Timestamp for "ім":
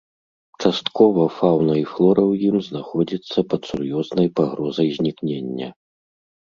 2.49-2.57